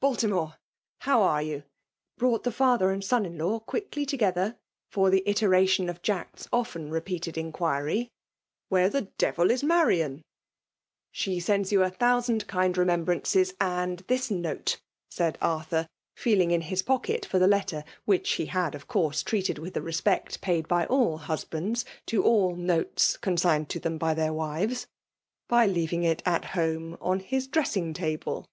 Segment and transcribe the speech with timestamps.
[0.00, 0.56] ^Baltimore!—
[1.00, 1.64] how arc you r
[2.16, 4.56] brought dm father' and 80& in*law quickly together,
[4.88, 5.24] for the d2 <•*.
[5.26, 5.46] 52 FEMALK DOMINATION*.
[5.46, 8.10] iteration of Jack*8 often repeated inquiry '^''
[8.70, 10.24] Where the devil is Mariaai F'
[11.12, 14.80] ''She sends you a thousaiid kind remeni'^ trances, and this note,"
[15.10, 19.74] said Arthur, feeKng in his pocket for the letter, which he hadt)f eourse treated with
[19.74, 24.86] the respect paid by all husbands to all notes consigned to them by their wites,
[25.46, 28.48] by leaving it at home on his dressing table.